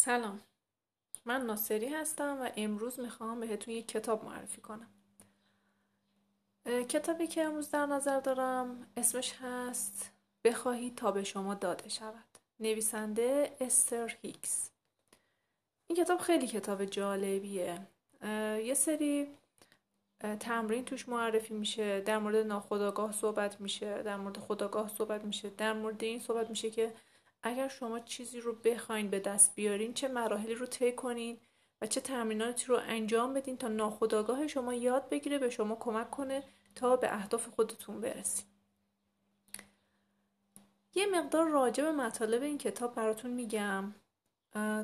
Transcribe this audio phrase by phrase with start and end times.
[0.00, 0.40] سلام.
[1.24, 4.88] من ناصری هستم و امروز می‌خوام بهتون یک کتاب معرفی کنم.
[6.64, 10.10] کتابی که امروز در نظر دارم اسمش هست
[10.44, 12.24] بخواهید تا به شما داده شود.
[12.60, 14.70] نویسنده استر هیکس.
[15.86, 17.86] این کتاب خیلی کتاب جالبیه.
[18.64, 19.28] یه سری
[20.40, 25.72] تمرین توش معرفی میشه در مورد ناخداگاه صحبت میشه در مورد خداگاه صحبت میشه در
[25.72, 26.92] مورد این صحبت میشه که
[27.42, 31.38] اگر شما چیزی رو بخواین به دست بیارین چه مراحلی رو طی کنین
[31.82, 36.42] و چه تمریناتی رو انجام بدین تا ناخودآگاه شما یاد بگیره به شما کمک کنه
[36.74, 38.46] تا به اهداف خودتون برسین.
[40.94, 43.94] یه مقدار راجع به مطالب این کتاب براتون میگم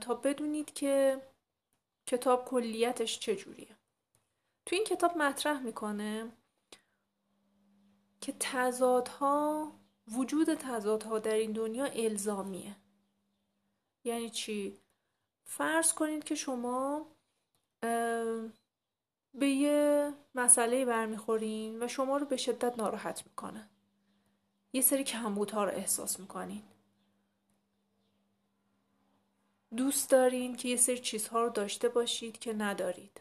[0.00, 1.22] تا بدونید که
[2.06, 3.76] کتاب کلیتش چجوریه
[4.66, 6.32] تو این کتاب مطرح می‌کنه
[8.20, 9.72] که تضادها
[10.16, 12.76] وجود تضادها در این دنیا الزامیه.
[14.04, 14.78] یعنی چی؟
[15.44, 17.06] فرض کنید که شما
[19.34, 23.68] به یه مسئله برمیخورین و شما رو به شدت ناراحت می‌کنه.
[24.72, 26.62] یه سری کمبودها رو احساس می‌کنین.
[29.76, 33.20] دوست دارین که یه سری چیزها رو داشته باشید که ندارید.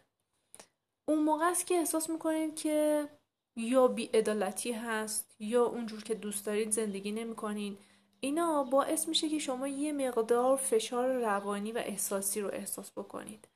[1.05, 3.09] اون موقع است که احساس می‌کنید که
[3.55, 7.77] یا بیعدالتی هست یا اونجور که دوست دارید زندگی نمی‌کنین.
[8.19, 13.47] اینا باعث میشه که شما یه مقدار فشار روانی و احساسی رو احساس بکنید.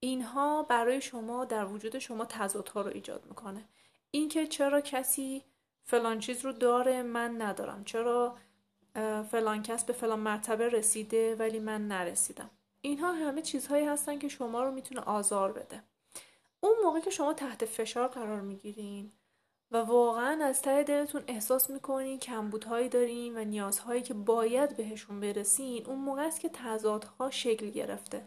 [0.00, 3.64] اینها برای شما در وجود شما تضادها رو ایجاد می‌کنه.
[4.10, 5.44] اینکه چرا کسی
[5.84, 7.84] فلان چیز رو داره من ندارم.
[7.84, 8.36] چرا
[9.30, 12.50] فلان کس به فلان مرتبه رسیده ولی من نرسیدم.
[12.80, 15.82] اینها همه چیزهایی هستن که شما رو می‌تونه آزار بده.
[16.60, 19.12] اون موقع که شما تحت فشار قرار می‌گیرین
[19.72, 25.86] و واقعا از ته دلتون احساس می‌کنین کمبودهایی دارین و نیازهایی که باید بهشون برسین
[25.86, 28.26] اون موقع است که تضادها شکل گرفته.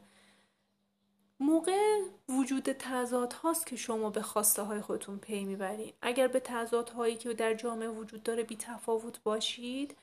[1.40, 5.94] موقع وجود تضاد هاست که شما به خواسته های خودتون پی می‌برین.
[6.02, 9.98] اگر به تضاد هایی که در جامعه وجود داره بی تفاوت باشید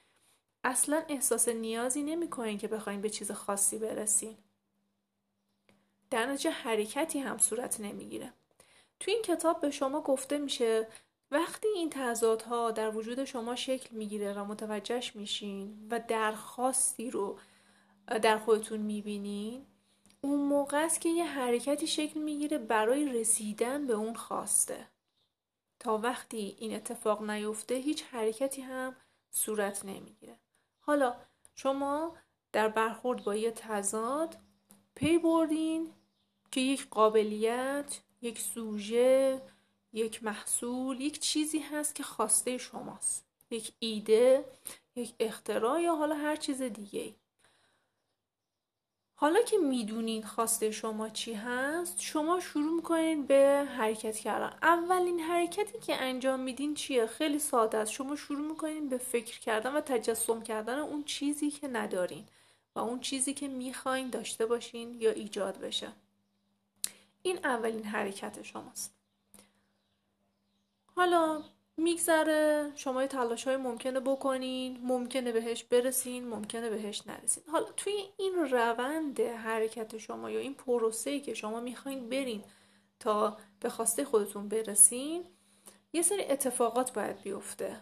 [0.65, 4.37] اصلا احساس نیازی نمی‌کنین که بخواین به چیز خاصی برسین.
[6.11, 8.33] در نتیجه حرکتی هم صورت نمی‌گیره.
[9.01, 10.87] تو این کتاب به شما گفته میشه
[11.33, 17.39] وقتی این تضادها در وجود شما شکل می‌گیره و متوجهش میشین و درخواستی رو
[18.23, 19.67] در خودتون می‌بینین
[20.21, 24.89] اون موقع است که یه حرکتی شکل می‌گیره برای رسیدن به اون خواسته.
[25.81, 28.97] تا وقتی این اتفاق نیفته هیچ حرکتی هم
[29.31, 30.37] صورت نمی‌گیره.
[30.81, 31.15] حالا
[31.55, 32.17] شما
[32.53, 34.37] در برخورد با یه تضاد
[34.95, 35.91] پی بردین
[36.51, 39.43] که یک قابلیت یک سوژه
[39.93, 43.25] یک محصول یک چیزی هست که خواسته شماست.
[43.51, 44.45] یک ایده
[44.97, 47.15] یک اختراع یا حالا هر چیز دیگه
[49.15, 54.59] حالا که می‌دونین خواسته شما چی هست شما شروع می‌کنین به حرکت کردن.
[54.63, 57.93] اولین حرکتی که انجام میدین چیه؟ خیلی ساده است.
[57.93, 62.25] شما شروع می‌کنین به فکر کردن و تجسم کردن اون چیزی که ندارین
[62.75, 65.93] و اون چیزی که می‌خواین داشته باشین یا ایجاد بشه.
[67.23, 69.02] این اولین حرکت شماست.
[70.97, 71.43] حالا
[71.77, 72.73] میگذره.
[72.75, 74.81] شما تلاش های ممکنه بکنین.
[74.83, 76.29] ممکنه بهش برسین.
[76.29, 77.45] ممکنه بهش نرسین.
[77.47, 82.45] حالا توی این روند حرکت شما یا این پروسه که شما می‌خواین برین
[83.01, 85.25] تا به خواسته خودتون برسین
[85.93, 87.81] یه سری اتفاقات باید بیفته.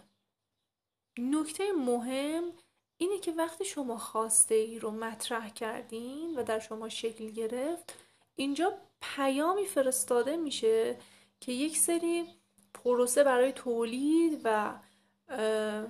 [1.19, 2.53] نکته مهم
[2.97, 7.95] اینه که وقتی شما خواسته ای رو مطرح کردین و در شما شکل گرفت
[8.37, 10.97] اینجا پیامی فرستاده میشه
[11.41, 12.40] که یک سری
[12.75, 14.75] پروسه برای تولید و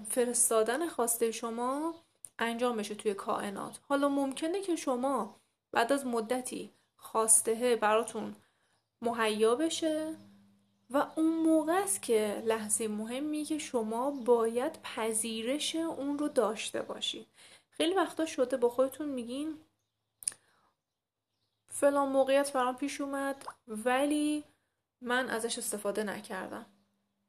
[0.09, 1.95] فرستادن خواسته شما
[2.39, 3.81] انجام بشه توی کائنات.
[3.89, 5.41] حالا ممکنه که شما
[5.73, 8.37] بعد از مدتی خواسته براتون
[9.03, 10.17] مهیا بشه
[10.91, 17.27] و اون موقع است که لحظه مهمی که شما باید پذیرش اون رو داشته باشید.
[17.71, 19.61] خیلی وقتا شده با خودتون میگین
[21.69, 24.45] فلان موقعیت برام پیش اومد ولی
[25.01, 26.67] من ازش استفاده نکردم.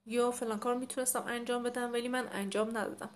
[0.06, 3.10] یا فلان کار می‌تونستم انجام بدم ولی من انجام ندادم.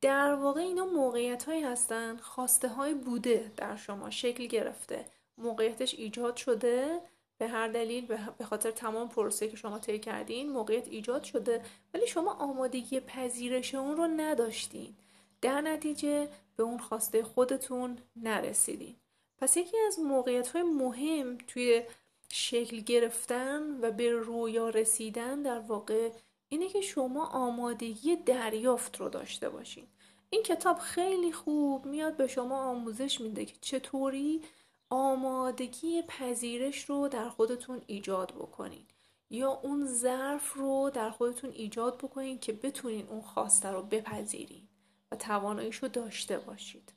[0.00, 5.04] در واقع اینا موقعیت هایی هستن خواسته های بوده در شما شکل گرفته
[5.38, 7.00] موقعیتش ایجاد شده
[7.38, 8.06] به هر دلیل
[8.38, 11.62] به خاطر تمام پروسه که شما طی کردین موقعیت ایجاد شده
[11.94, 14.94] ولی شما آمادگی پذیرش اون رو نداشتین.
[15.40, 18.96] در نتیجه به اون خواسته خودتون نرسیدین.
[19.38, 21.82] پس یکی از موقعیت های مهم توی
[22.36, 26.10] شکل گرفتن و به رویا رسیدن در واقع
[26.48, 29.86] اینه که شما آمادگی دریافت رو داشته باشین.
[30.30, 34.42] این کتاب خیلی خوب میاد به شما آموزش میده که چطوری
[34.90, 38.86] آمادگی پذیرش رو در خودتون ایجاد بکنین.
[39.30, 44.68] یا اون ظرف رو در خودتون ایجاد بکنین که بتونین اون خواسته رو بپذیرین
[45.12, 46.92] و تواناییش رو داشته باشید.